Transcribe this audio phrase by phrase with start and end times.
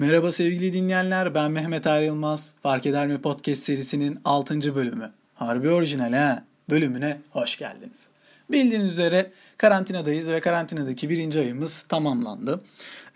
[0.00, 2.10] Merhaba sevgili dinleyenler, ben Mehmet Er.
[2.62, 4.74] Fark Eder mi Podcast serisinin 6.
[4.74, 5.12] bölümü.
[5.34, 6.44] Harbi orijinal ha.
[6.70, 8.08] Bölümüne hoş geldiniz.
[8.50, 12.60] Bildiğiniz üzere karantinadayız ve karantinadaki birinci ayımız tamamlandı.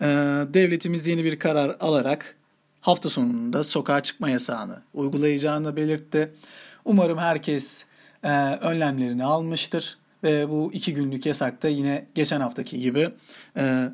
[0.01, 0.05] Ee,
[0.53, 2.35] devletimiz yeni bir karar alarak
[2.81, 6.31] hafta sonunda sokağa çıkma yasağını uygulayacağını belirtti.
[6.85, 7.85] Umarım herkes
[8.23, 13.09] e, önlemlerini almıştır ve bu iki günlük yasakta yine geçen haftaki gibi
[13.57, 13.89] e,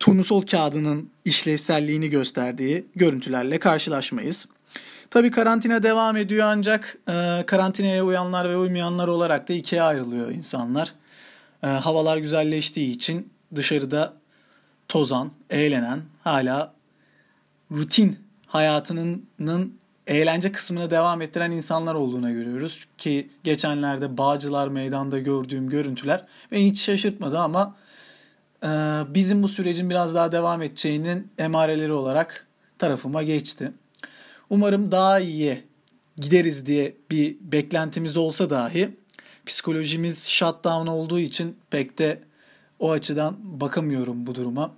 [0.00, 4.48] turnusol kağıdının işlevselliğini gösterdiği görüntülerle karşılaşmayız.
[5.10, 10.94] Tabii karantina devam ediyor ancak e, karantinaya uyanlar ve uymayanlar olarak da ikiye ayrılıyor insanlar.
[11.62, 14.12] E, havalar güzelleştiği için dışarıda
[14.88, 16.72] tozan, eğlenen, hala
[17.70, 19.28] rutin hayatının
[20.06, 22.86] eğlence kısmını devam ettiren insanlar olduğuna görüyoruz.
[22.98, 26.22] Ki geçenlerde Bağcılar Meydan'da gördüğüm görüntüler
[26.52, 27.76] beni hiç şaşırtmadı ama
[29.14, 32.46] bizim bu sürecin biraz daha devam edeceğinin emareleri olarak
[32.78, 33.72] tarafıma geçti.
[34.50, 35.64] Umarım daha iyiye
[36.16, 38.96] gideriz diye bir beklentimiz olsa dahi
[39.46, 42.22] psikolojimiz shutdown olduğu için pek de
[42.78, 44.74] o açıdan bakamıyorum bu duruma.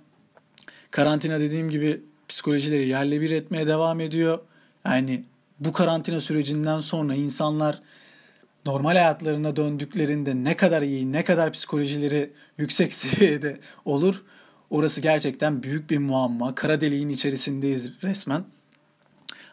[0.91, 4.39] Karantina dediğim gibi psikolojileri yerle bir etmeye devam ediyor.
[4.85, 5.25] Yani
[5.59, 7.81] bu karantina sürecinden sonra insanlar
[8.65, 14.23] normal hayatlarına döndüklerinde ne kadar iyi, ne kadar psikolojileri yüksek seviyede olur.
[14.69, 16.55] Orası gerçekten büyük bir muamma.
[16.55, 18.43] Kara deliğin içerisindeyiz resmen.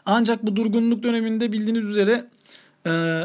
[0.06, 2.24] Ancak bu durgunluk döneminde bildiğiniz üzere
[2.86, 3.22] e,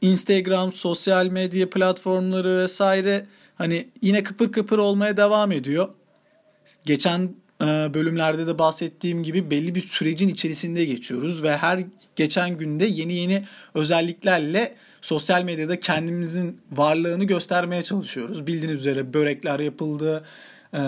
[0.00, 5.88] Instagram, sosyal medya platformları vesaire hani yine kıpır kıpır olmaya devam ediyor.
[6.84, 11.84] Geçen e, bölümlerde de bahsettiğim gibi belli bir sürecin içerisinde geçiyoruz ve her
[12.16, 18.46] geçen günde yeni yeni özelliklerle sosyal medyada kendimizin varlığını göstermeye çalışıyoruz.
[18.46, 20.24] Bildiğiniz üzere börekler yapıldı,
[20.74, 20.80] e,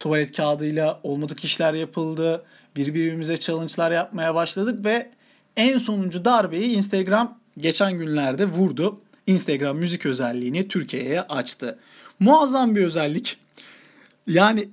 [0.00, 2.44] tuvalet kağıdıyla olmadık işler yapıldı,
[2.76, 5.10] birbirimize challenge'lar yapmaya başladık ve
[5.56, 9.00] en sonuncu darbeyi Instagram geçen günlerde vurdu.
[9.26, 11.78] Instagram müzik özelliğini Türkiye'ye açtı.
[12.20, 13.36] Muazzam bir özellik.
[14.26, 14.68] Yani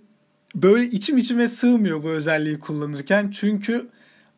[0.55, 3.31] böyle içim içime sığmıyor bu özelliği kullanırken.
[3.31, 3.87] Çünkü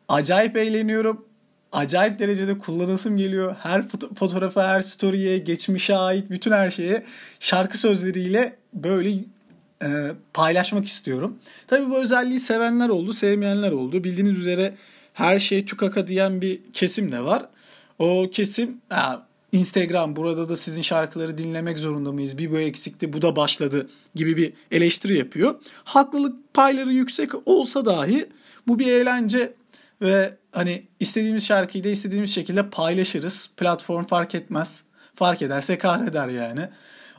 [0.08, 1.24] acayip eğleniyorum.
[1.74, 3.56] Acayip derecede kullanasım geliyor.
[3.62, 7.04] Her foto- fotoğrafa, her story'e, geçmişe ait bütün her şeye
[7.40, 9.10] şarkı sözleriyle böyle
[9.82, 11.38] e, paylaşmak istiyorum.
[11.66, 14.04] Tabii bu özelliği sevenler oldu, sevmeyenler oldu.
[14.04, 14.74] Bildiğiniz üzere
[15.12, 17.48] her şey tükaka diyen bir kesim de var.
[17.98, 18.80] O kesim
[19.52, 22.38] Instagram burada da sizin şarkıları dinlemek zorunda mıyız?
[22.38, 25.54] Bir bu eksikti, bu da başladı gibi bir eleştiri yapıyor.
[25.84, 28.26] Haklılık payları yüksek olsa dahi
[28.66, 29.52] bu bir eğlence
[30.02, 33.50] ve hani istediğimiz şarkıyı da istediğimiz şekilde paylaşırız.
[33.56, 34.84] Platform fark etmez.
[35.14, 36.68] Fark ederse kahreder yani.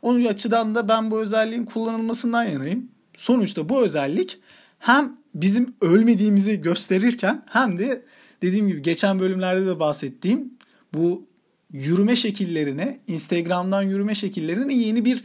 [0.01, 2.91] Onun açıdan da ben bu özelliğin kullanılmasından yanayım.
[3.15, 4.39] Sonuçta bu özellik
[4.79, 8.05] hem bizim ölmediğimizi gösterirken hem de
[8.41, 10.53] dediğim gibi geçen bölümlerde de bahsettiğim
[10.93, 11.27] bu
[11.71, 15.23] yürüme şekillerine, Instagram'dan yürüme şekillerine yeni bir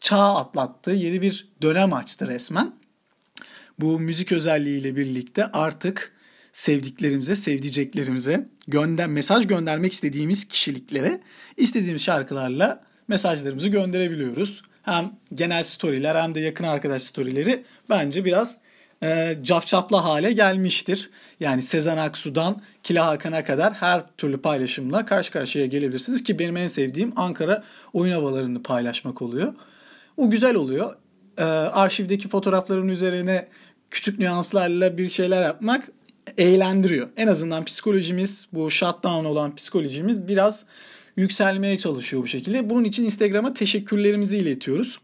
[0.00, 0.90] çağ atlattı.
[0.90, 2.72] Yeni bir dönem açtı resmen.
[3.78, 6.19] Bu müzik özelliğiyle birlikte artık
[6.52, 11.20] sevdiklerimize, sevdiceklerimize gönder mesaj göndermek istediğimiz kişiliklere
[11.56, 14.62] istediğimiz şarkılarla mesajlarımızı gönderebiliyoruz.
[14.82, 18.56] Hem genel storyler hem de yakın arkadaş storyleri bence biraz
[19.02, 21.10] e, cafcaflı hale gelmiştir.
[21.40, 26.66] Yani Sezen Aksu'dan Kila Hakan'a kadar her türlü paylaşımla karşı karşıya gelebilirsiniz ki benim en
[26.66, 29.54] sevdiğim Ankara oyun havalarını paylaşmak oluyor.
[30.16, 30.96] O güzel oluyor.
[31.38, 33.48] E, arşivdeki fotoğrafların üzerine
[33.90, 35.88] küçük nüanslarla bir şeyler yapmak
[36.38, 37.08] eğlendiriyor.
[37.16, 40.64] En azından psikolojimiz, bu shutdown olan psikolojimiz biraz
[41.16, 42.70] yükselmeye çalışıyor bu şekilde.
[42.70, 44.98] Bunun için Instagram'a teşekkürlerimizi iletiyoruz.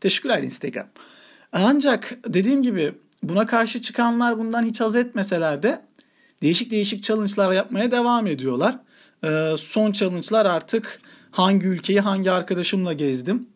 [0.00, 0.86] Teşekkürler Instagram.
[1.52, 5.82] Ancak dediğim gibi buna karşı çıkanlar bundan hiç haz etmeseler de
[6.42, 8.78] değişik değişik challenge'lar yapmaya devam ediyorlar.
[9.24, 11.00] Ee, son challenge'lar artık
[11.30, 13.48] hangi ülkeyi hangi arkadaşımla gezdim.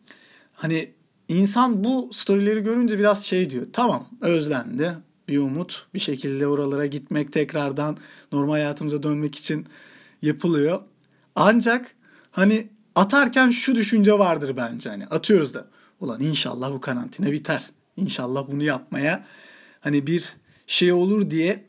[0.53, 0.91] Hani
[1.27, 3.65] insan bu storyleri görünce biraz şey diyor.
[3.73, 4.93] Tamam özlendi.
[5.27, 7.97] Bir umut bir şekilde oralara gitmek tekrardan
[8.31, 9.67] normal hayatımıza dönmek için
[10.21, 10.81] yapılıyor.
[11.35, 11.95] Ancak
[12.31, 15.67] hani atarken şu düşünce vardır bence hani atıyoruz da
[15.99, 17.71] ulan inşallah bu karantina biter.
[17.97, 19.25] İnşallah bunu yapmaya
[19.79, 20.33] hani bir
[20.67, 21.65] şey olur diye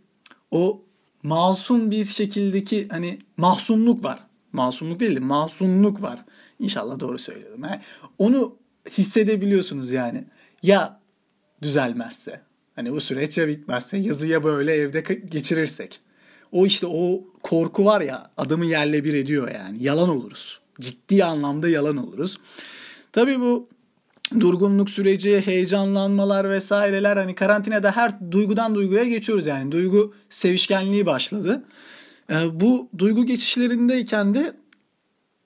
[0.50, 0.84] o
[1.22, 4.18] masum bir şekildeki hani mahzunluk var.
[4.52, 6.24] Masumluk değil de masumluk var.
[6.58, 7.62] İnşallah doğru söylüyorum.
[7.62, 7.80] He.
[8.18, 8.56] Onu
[8.90, 10.24] hissedebiliyorsunuz yani.
[10.62, 11.00] Ya
[11.62, 12.40] düzelmezse,
[12.78, 16.00] hani bu süreç ya bitmezse, yazıya böyle evde geçirirsek.
[16.52, 19.82] O işte o korku var ya adamı yerle bir ediyor yani.
[19.82, 20.60] Yalan oluruz.
[20.80, 22.38] Ciddi anlamda yalan oluruz.
[23.12, 23.68] Tabii bu
[24.40, 29.72] durgunluk süreci, heyecanlanmalar vesaireler hani karantinada her duygudan duyguya geçiyoruz yani.
[29.72, 31.64] Duygu sevişkenliği başladı.
[32.30, 34.52] Ee, bu duygu geçişlerindeyken de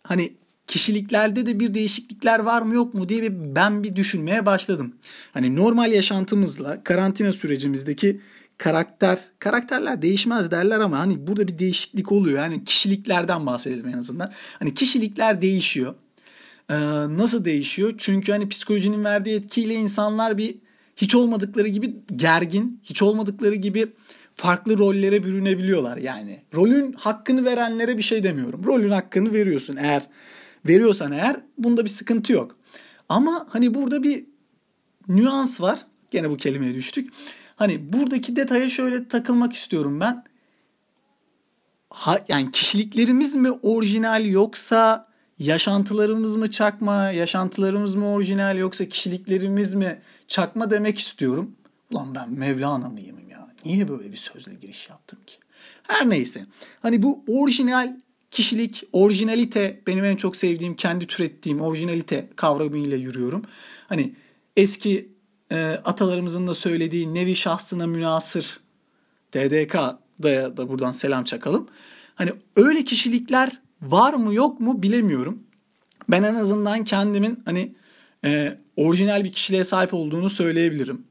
[0.02, 0.32] hani
[0.72, 4.94] kişiliklerde de bir değişiklikler var mı yok mu diye ben bir düşünmeye başladım.
[5.32, 8.20] Hani normal yaşantımızla karantina sürecimizdeki
[8.58, 12.38] karakter, karakterler değişmez derler ama hani burada bir değişiklik oluyor.
[12.38, 14.32] Yani kişiliklerden bahsedelim en azından.
[14.58, 15.94] Hani kişilikler değişiyor.
[16.70, 16.74] Ee,
[17.08, 17.94] nasıl değişiyor?
[17.98, 20.54] Çünkü hani psikolojinin verdiği etkiyle insanlar bir
[20.96, 23.86] hiç olmadıkları gibi gergin, hiç olmadıkları gibi
[24.34, 26.42] farklı rollere bürünebiliyorlar yani.
[26.54, 28.64] Rolün hakkını verenlere bir şey demiyorum.
[28.64, 30.02] Rolün hakkını veriyorsun eğer
[30.66, 32.56] veriyorsan eğer bunda bir sıkıntı yok.
[33.08, 34.24] Ama hani burada bir
[35.08, 35.86] nüans var.
[36.10, 37.12] Gene bu kelimeye düştük.
[37.56, 40.24] Hani buradaki detaya şöyle takılmak istiyorum ben.
[41.90, 50.02] Ha, yani kişiliklerimiz mi orijinal yoksa yaşantılarımız mı çakma, yaşantılarımız mı orijinal yoksa kişiliklerimiz mi
[50.28, 51.56] çakma demek istiyorum.
[51.90, 53.48] Ulan ben Mevlana mıyım ya?
[53.64, 55.36] Niye böyle bir sözle giriş yaptım ki?
[55.82, 56.46] Her neyse.
[56.82, 57.96] Hani bu orijinal
[58.32, 63.42] kişilik, orijinalite benim en çok sevdiğim, kendi türettiğim orijinalite kavramıyla yürüyorum.
[63.88, 64.14] Hani
[64.56, 65.08] eski
[65.50, 68.60] e, atalarımızın da söylediği nevi şahsına münasır
[69.32, 71.68] TDK'da da buradan selam çakalım.
[72.14, 75.42] Hani öyle kişilikler var mı yok mu bilemiyorum.
[76.08, 77.74] Ben en azından kendimin hani
[78.24, 81.04] e, orijinal bir kişiliğe sahip olduğunu söyleyebilirim.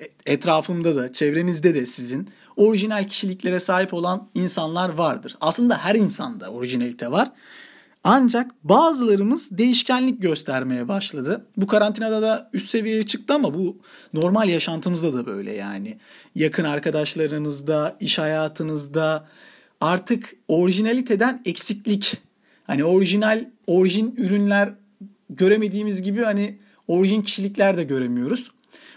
[0.00, 5.36] E, etrafımda da, çevrenizde de sizin orijinal kişiliklere sahip olan insanlar vardır.
[5.40, 7.32] Aslında her insanda orijinalite var.
[8.08, 11.46] Ancak bazılarımız değişkenlik göstermeye başladı.
[11.56, 13.78] Bu karantinada da üst seviyeye çıktı ama bu
[14.12, 15.98] normal yaşantımızda da böyle yani.
[16.34, 19.28] Yakın arkadaşlarınızda, iş hayatınızda
[19.80, 22.16] artık orijinaliteden eksiklik.
[22.64, 24.74] Hani orijinal, orijin ürünler
[25.30, 28.50] göremediğimiz gibi hani orijin kişilikler de göremiyoruz.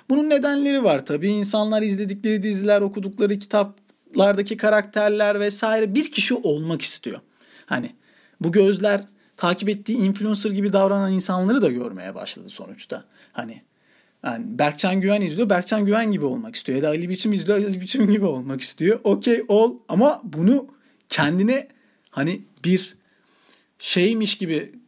[0.09, 1.27] Bunun nedenleri var tabii.
[1.27, 7.19] İnsanlar izledikleri diziler, okudukları kitaplardaki karakterler vesaire bir kişi olmak istiyor.
[7.65, 7.95] Hani
[8.41, 9.05] bu gözler
[9.37, 13.03] takip ettiği influencer gibi davranan insanları da görmeye başladı sonuçta.
[13.31, 13.61] Hani
[14.23, 16.75] yani Berkcan Güven izliyor, Berkcan Güven gibi olmak istiyor.
[16.77, 18.99] Ya da Ali Biçim izliyor, Ali Biçim gibi olmak istiyor.
[19.03, 20.67] Okey ol ama bunu
[21.09, 21.67] kendine
[22.09, 22.95] hani bir
[23.79, 24.78] şeymiş gibi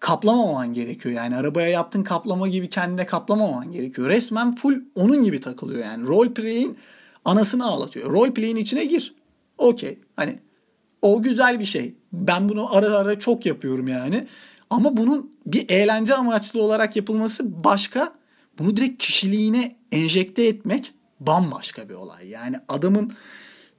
[0.00, 1.14] kaplamaman gerekiyor.
[1.14, 4.08] Yani arabaya yaptığın kaplama gibi kendine kaplamaman gerekiyor.
[4.08, 6.06] Resmen full onun gibi takılıyor yani.
[6.06, 6.78] Role play'in
[7.24, 8.10] anasını ağlatıyor.
[8.10, 9.14] Role play'in içine gir.
[9.58, 9.98] Okey.
[10.16, 10.38] Hani
[11.02, 11.94] o güzel bir şey.
[12.12, 14.26] Ben bunu ara ara çok yapıyorum yani.
[14.70, 18.12] Ama bunun bir eğlence amaçlı olarak yapılması başka.
[18.58, 22.28] Bunu direkt kişiliğine enjekte etmek bambaşka bir olay.
[22.28, 23.12] Yani adamın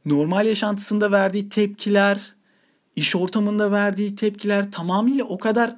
[0.06, 2.36] normal yaşantısında verdiği tepkiler,
[2.96, 5.75] iş ortamında verdiği tepkiler tamamıyla o kadar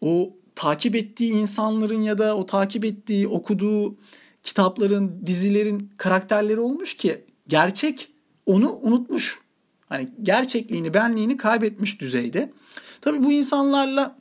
[0.00, 3.96] o takip ettiği insanların ya da o takip ettiği, okuduğu
[4.42, 8.08] kitapların, dizilerin karakterleri olmuş ki gerçek
[8.46, 9.40] onu unutmuş.
[9.88, 12.52] Hani gerçekliğini, benliğini kaybetmiş düzeyde.
[13.00, 14.16] Tabii bu insanlarla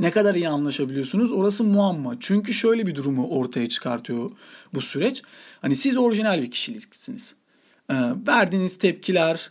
[0.00, 2.16] ne kadar iyi anlaşabiliyorsunuz orası muamma.
[2.20, 4.30] Çünkü şöyle bir durumu ortaya çıkartıyor
[4.74, 5.22] bu süreç.
[5.60, 7.34] Hani siz orijinal bir kişiliksiniz.
[7.90, 7.94] Ee,
[8.28, 9.50] verdiğiniz tepkiler,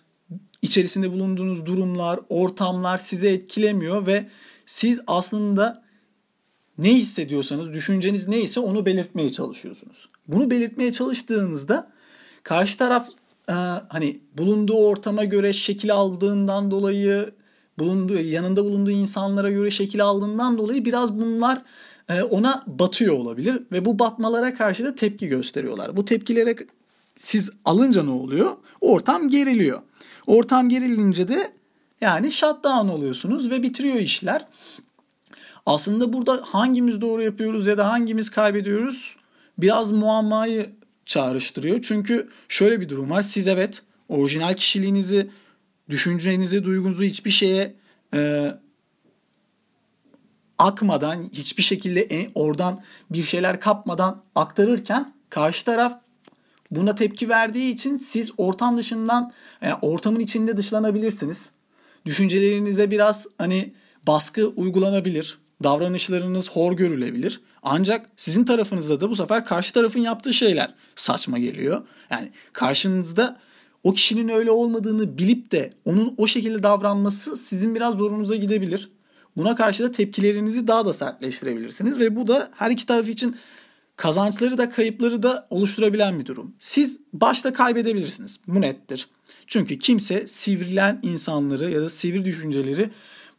[0.62, 4.30] içerisinde bulunduğunuz durumlar, ortamlar sizi etkilemiyor ve
[4.66, 5.84] siz aslında
[6.78, 10.10] ne hissediyorsanız, düşünceniz neyse onu belirtmeye çalışıyorsunuz.
[10.28, 11.92] Bunu belirtmeye çalıştığınızda
[12.44, 13.10] karşı taraf
[13.50, 13.54] e,
[13.90, 17.32] hani bulunduğu ortama göre şekil aldığından dolayı,
[17.80, 21.62] bulunduğu yanında bulunduğu insanlara göre şekil aldığından dolayı biraz bunlar
[22.10, 25.98] e, ona batıyor olabilir ve bu batmalara karşı da tepki gösteriyorlar.
[25.98, 26.56] Bu tepkilere
[27.18, 28.52] siz alınca ne oluyor?
[28.82, 29.82] Ortam geriliyor.
[30.28, 31.54] Ortam gerilince de
[32.02, 34.46] yani shutdown oluyorsunuz ve bitiriyor işler.
[35.66, 39.16] Aslında burada hangimiz doğru yapıyoruz ya da hangimiz kaybediyoruz
[39.58, 40.70] biraz muammayı
[41.06, 41.82] çağrıştırıyor.
[41.82, 43.22] Çünkü şöyle bir durum var.
[43.22, 45.30] Siz evet orijinal kişiliğinizi,
[45.90, 47.76] düşüncenizi, duygunuzu hiçbir şeye
[48.14, 48.52] e,
[50.58, 56.00] akmadan, hiçbir şekilde oradan bir şeyler kapmadan aktarırken karşı taraf
[56.72, 61.50] buna tepki verdiği için siz ortam dışından, e, ortamın içinde dışlanabilirsiniz
[62.06, 63.74] düşüncelerinize biraz hani
[64.08, 65.38] baskı uygulanabilir.
[65.64, 67.42] Davranışlarınız hor görülebilir.
[67.64, 71.82] Ancak sizin tarafınızda da bu sefer karşı tarafın yaptığı şeyler saçma geliyor.
[72.10, 73.40] Yani karşınızda
[73.84, 78.90] o kişinin öyle olmadığını bilip de onun o şekilde davranması sizin biraz zorunuza gidebilir.
[79.38, 83.36] Buna karşı da tepkilerinizi daha da sertleştirebilirsiniz ve bu da her iki taraf için
[83.96, 86.56] kazançları da kayıpları da oluşturabilen bir durum.
[86.60, 88.40] Siz başta kaybedebilirsiniz.
[88.48, 89.10] Bu nettir.
[89.48, 92.90] Çünkü kimse sivrilen insanları ya da sivri düşünceleri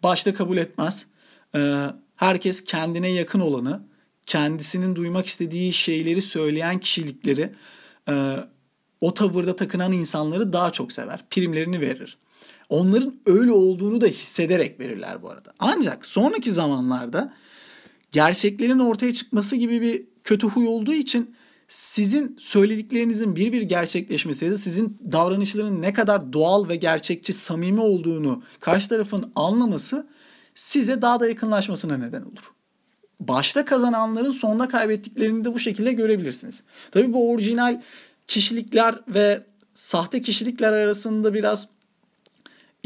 [0.03, 1.07] başta kabul etmez.
[1.55, 1.87] Ee,
[2.17, 3.83] herkes kendine yakın olanı,
[4.27, 7.53] kendisinin duymak istediği şeyleri söyleyen kişilikleri
[8.09, 8.37] e,
[9.01, 11.25] o tavırda takınan insanları daha çok sever.
[11.31, 12.19] Primlerini verir.
[12.69, 15.53] Onların öyle olduğunu da hissederek verirler bu arada.
[15.59, 17.35] Ancak sonraki zamanlarda
[18.17, 21.35] gerçeklerin ortaya çıkması gibi bir kötü huy olduğu için
[21.69, 27.81] sizin söylediklerinizin bir bir gerçekleşmesi ya da sizin davranışların ne kadar doğal ve gerçekçi, samimi
[27.81, 30.09] olduğunu karşı tarafın anlaması
[30.55, 32.53] size daha da yakınlaşmasına neden olur.
[33.21, 36.63] Başta kazananların sonunda kaybettiklerini de bu şekilde görebilirsiniz.
[36.91, 37.83] Tabii bu orijinal
[38.27, 41.69] kişilikler ve sahte kişilikler arasında biraz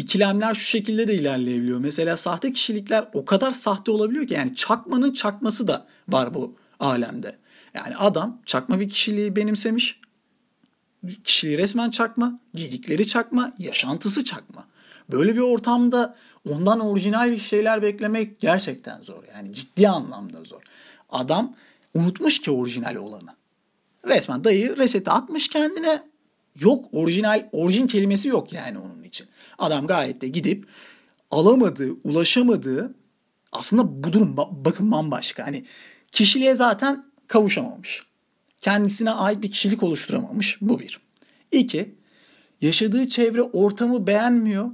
[0.00, 1.78] ikilemler şu şekilde de ilerleyebiliyor.
[1.78, 7.38] Mesela sahte kişilikler o kadar sahte olabiliyor ki yani çakmanın çakması da var bu alemde.
[7.74, 10.00] Yani adam çakma bir kişiliği benimsemiş.
[11.24, 14.66] Kişiliği resmen çakma, giydikleri çakma, yaşantısı çakma.
[15.12, 16.16] Böyle bir ortamda
[16.50, 19.24] ondan orijinal bir şeyler beklemek gerçekten zor.
[19.34, 20.62] Yani ciddi anlamda zor.
[21.10, 21.54] Adam
[21.94, 23.34] unutmuş ki orijinal olanı.
[24.04, 26.02] Resmen dayı reseti atmış kendine.
[26.60, 28.99] Yok orijinal, orijin kelimesi yok yani onun.
[29.60, 30.66] Adam gayet de gidip
[31.30, 32.94] alamadığı, ulaşamadığı
[33.52, 35.46] aslında bu durum bakın bambaşka.
[35.46, 35.64] Hani
[36.12, 38.02] kişiliğe zaten kavuşamamış.
[38.60, 40.58] Kendisine ait bir kişilik oluşturamamış.
[40.60, 41.00] Bu bir.
[41.52, 41.94] İki,
[42.60, 44.70] yaşadığı çevre ortamı beğenmiyor,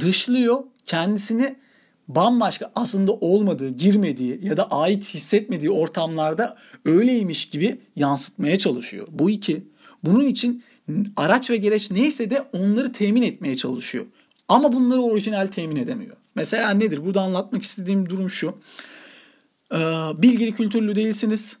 [0.00, 1.56] dışlıyor, kendisini
[2.08, 9.06] bambaşka aslında olmadığı, girmediği ya da ait hissetmediği ortamlarda öyleymiş gibi yansıtmaya çalışıyor.
[9.10, 9.64] Bu iki.
[10.04, 10.64] Bunun için
[11.16, 14.06] araç ve gereç neyse de onları temin etmeye çalışıyor.
[14.50, 16.16] Ama bunları orijinal temin edemiyor.
[16.34, 17.04] Mesela nedir?
[17.04, 18.58] Burada anlatmak istediğim durum şu.
[19.72, 19.76] Ee,
[20.14, 21.58] bilgili kültürlü değilsiniz.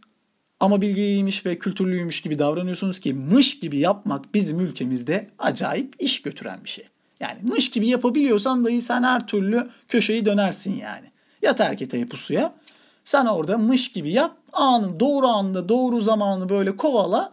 [0.60, 6.64] Ama bilgiliymiş ve kültürlüymüş gibi davranıyorsunuz ki mış gibi yapmak bizim ülkemizde acayip iş götüren
[6.64, 6.84] bir şey.
[7.20, 11.10] Yani mış gibi yapabiliyorsan dahi sen her türlü köşeyi dönersin yani.
[11.42, 12.54] Yat erkete pusuya.
[13.04, 14.36] Sen orada mış gibi yap.
[14.52, 17.30] Anın doğru anda doğru zamanı böyle kovala.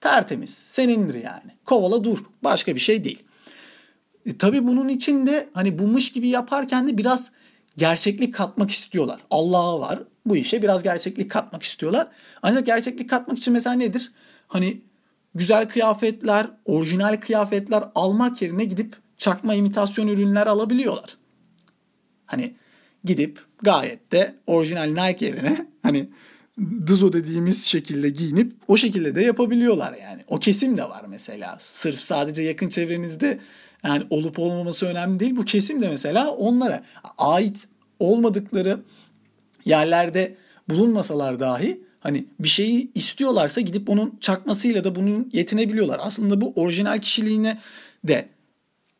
[0.00, 0.50] Tertemiz.
[0.50, 1.50] Senindir yani.
[1.64, 2.18] Kovala dur.
[2.44, 3.27] Başka bir şey değil.
[4.28, 7.32] E, tabii bunun için de hani bu mış gibi yaparken de biraz
[7.76, 9.20] gerçeklik katmak istiyorlar.
[9.30, 10.02] Allah'a var.
[10.26, 12.08] Bu işe biraz gerçeklik katmak istiyorlar.
[12.42, 14.12] Ancak gerçeklik katmak için mesela nedir?
[14.48, 14.80] Hani
[15.34, 21.16] güzel kıyafetler, orijinal kıyafetler almak yerine gidip çakma imitasyon ürünler alabiliyorlar.
[22.26, 22.54] Hani
[23.04, 26.08] gidip gayet de orijinal Nike yerine hani
[26.86, 30.22] dızo dediğimiz şekilde giyinip o şekilde de yapabiliyorlar yani.
[30.28, 31.56] O kesim de var mesela.
[31.58, 33.40] Sırf sadece yakın çevrenizde
[33.84, 35.36] yani olup olmaması önemli değil.
[35.36, 36.84] Bu kesim de mesela onlara
[37.18, 37.68] ait
[37.98, 38.80] olmadıkları
[39.64, 40.36] yerlerde
[40.68, 46.00] bulunmasalar dahi hani bir şeyi istiyorlarsa gidip onun çakmasıyla da bunun yetinebiliyorlar.
[46.02, 47.58] Aslında bu orijinal kişiliğine
[48.04, 48.28] de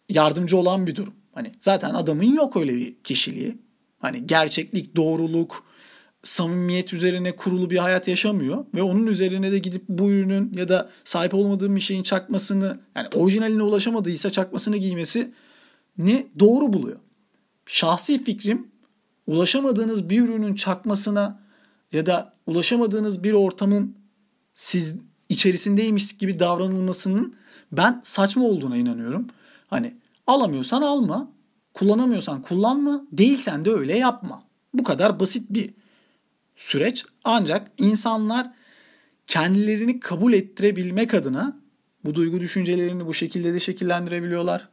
[0.08, 1.14] yardımcı olan bir durum.
[1.32, 3.58] Hani zaten adamın yok öyle bir kişiliği.
[3.98, 5.64] Hani gerçeklik, doğruluk,
[6.28, 10.90] samimiyet üzerine kurulu bir hayat yaşamıyor ve onun üzerine de gidip bu ürünün ya da
[11.04, 15.32] sahip olmadığım bir şeyin çakmasını yani orijinaline ulaşamadıysa çakmasını giymesi
[15.98, 16.98] ne doğru buluyor.
[17.66, 18.68] Şahsi fikrim
[19.26, 21.40] ulaşamadığınız bir ürünün çakmasına
[21.92, 23.94] ya da ulaşamadığınız bir ortamın
[24.54, 24.94] siz
[25.28, 27.34] içerisindeymiş gibi davranılmasının
[27.72, 29.26] ben saçma olduğuna inanıyorum.
[29.66, 29.94] Hani
[30.26, 31.30] alamıyorsan alma,
[31.74, 34.42] kullanamıyorsan kullanma, değilsen de öyle yapma.
[34.74, 35.74] Bu kadar basit bir
[36.58, 37.04] süreç.
[37.24, 38.50] Ancak insanlar
[39.26, 41.60] kendilerini kabul ettirebilmek adına
[42.04, 44.68] bu duygu düşüncelerini bu şekilde de şekillendirebiliyorlar.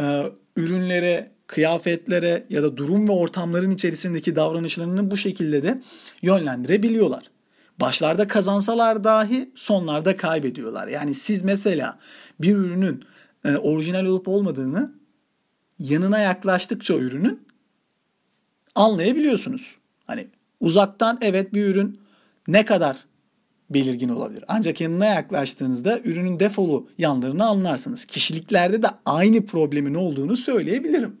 [0.00, 0.22] Ee,
[0.56, 5.82] ürünlere, kıyafetlere ya da durum ve ortamların içerisindeki davranışlarını bu şekilde de
[6.22, 7.22] yönlendirebiliyorlar.
[7.80, 10.88] Başlarda kazansalar dahi sonlarda kaybediyorlar.
[10.88, 11.98] Yani siz mesela
[12.40, 13.04] bir ürünün
[13.44, 14.94] e, orijinal olup olmadığını
[15.78, 17.46] yanına yaklaştıkça ürünün
[18.74, 19.76] anlayabiliyorsunuz.
[20.06, 20.28] Hani
[20.60, 22.00] uzaktan evet bir ürün
[22.48, 22.96] ne kadar
[23.70, 24.44] belirgin olabilir.
[24.48, 28.04] Ancak yanına yaklaştığınızda ürünün defolu yanlarını anlarsınız.
[28.04, 31.20] Kişiliklerde de aynı problemin olduğunu söyleyebilirim.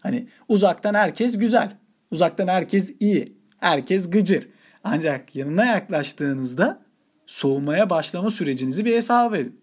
[0.00, 1.70] Hani uzaktan herkes güzel.
[2.10, 3.36] Uzaktan herkes iyi.
[3.58, 4.48] Herkes gıcır.
[4.84, 6.82] Ancak yanına yaklaştığınızda
[7.26, 9.60] soğumaya başlama sürecinizi bir hesap edin.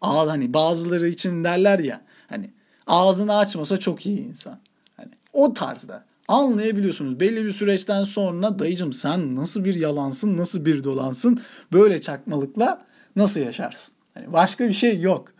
[0.00, 2.50] Ağız hani bazıları için derler ya hani
[2.86, 4.58] ağzını açmasa çok iyi insan.
[4.96, 7.20] Hani o tarzda anlayabiliyorsunuz.
[7.20, 11.40] Belli bir süreçten sonra dayıcım sen nasıl bir yalansın, nasıl bir dolansın,
[11.72, 12.86] böyle çakmalıkla
[13.16, 13.94] nasıl yaşarsın?
[14.14, 15.32] Hani başka bir şey yok.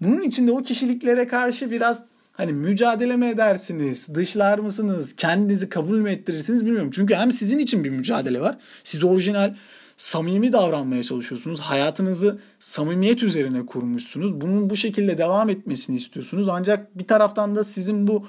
[0.00, 5.98] Bunun için de o kişiliklere karşı biraz hani mücadele mi edersiniz, dışlar mısınız, kendinizi kabul
[5.98, 6.90] mü ettirirsiniz bilmiyorum.
[6.94, 8.58] Çünkü hem sizin için bir mücadele var.
[8.84, 9.54] Siz orijinal
[9.96, 11.60] samimi davranmaya çalışıyorsunuz.
[11.60, 14.40] Hayatınızı samimiyet üzerine kurmuşsunuz.
[14.40, 16.48] Bunun bu şekilde devam etmesini istiyorsunuz.
[16.48, 18.26] Ancak bir taraftan da sizin bu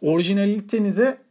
[0.00, 1.23] orijinalitenize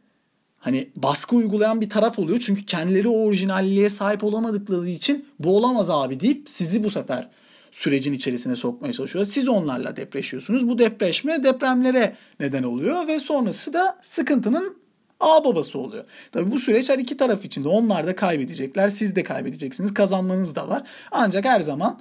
[0.64, 2.40] hani baskı uygulayan bir taraf oluyor.
[2.40, 7.28] Çünkü kendileri o orijinalliğe sahip olamadıkları için bu olamaz abi deyip sizi bu sefer
[7.70, 9.24] sürecin içerisine sokmaya çalışıyor.
[9.24, 10.68] Siz onlarla depreşiyorsunuz.
[10.68, 14.76] Bu depreşme depremlere neden oluyor ve sonrası da sıkıntının
[15.20, 16.04] A babası oluyor.
[16.32, 19.94] Tabii bu süreç her iki taraf için de onlar da kaybedecekler, siz de kaybedeceksiniz.
[19.94, 20.82] Kazanmanız da var.
[21.12, 22.00] Ancak her zaman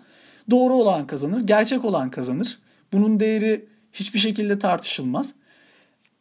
[0.51, 2.59] doğru olan kazanır, gerçek olan kazanır.
[2.93, 5.33] Bunun değeri hiçbir şekilde tartışılmaz.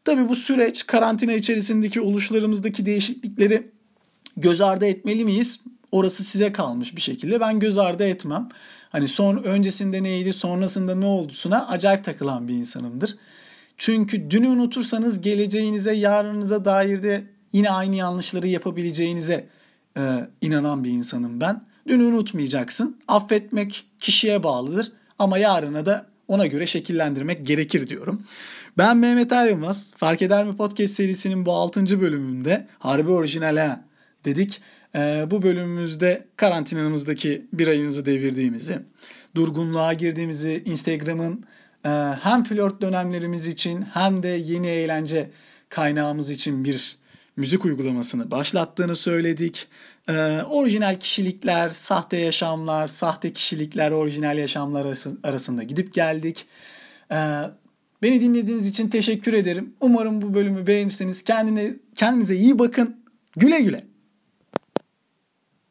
[0.04, 3.71] Tabii bu süreç karantina içerisindeki oluşlarımızdaki değişiklikleri
[4.37, 5.61] göz ardı etmeli miyiz?
[5.92, 7.40] Orası size kalmış bir şekilde.
[7.40, 8.49] Ben göz ardı etmem.
[8.90, 13.16] Hani son öncesinde neydi, sonrasında ne oldusuna acayip takılan bir insanımdır.
[13.76, 19.49] Çünkü dünü unutursanız geleceğinize, yarınıza dair de yine aynı yanlışları yapabileceğinize
[19.97, 20.00] e,
[20.40, 21.64] inanan bir insanım ben.
[21.88, 22.97] Dünü unutmayacaksın.
[23.09, 28.26] Affetmek kişiye bağlıdır ama yarına da ona göre şekillendirmek gerekir diyorum.
[28.79, 29.91] Ben Mehmet Er Yılmaz.
[29.97, 32.00] Fark Eder mi Podcast serisinin bu 6.
[32.00, 33.79] bölümünde Harbi Orijinal
[34.25, 34.61] dedik.
[34.95, 38.79] Ee, bu bölümümüzde karantinamızdaki bir ayımızı devirdiğimizi,
[39.35, 41.45] durgunluğa girdiğimizi, Instagram'ın
[41.85, 41.88] e,
[42.23, 45.31] hem flört dönemlerimiz için hem de yeni eğlence
[45.69, 46.97] kaynağımız için bir
[47.37, 49.69] müzik uygulamasını başlattığını söyledik.
[50.09, 54.87] Ee, orijinal kişilikler, sahte yaşamlar, sahte kişilikler, orijinal yaşamlar
[55.23, 56.47] arasında gidip geldik.
[57.12, 57.43] Ee,
[58.02, 59.75] beni dinlediğiniz için teşekkür ederim.
[59.80, 62.97] Umarım bu bölümü beğenirseniz kendine, kendinize iyi bakın.
[63.37, 63.91] Güle güle.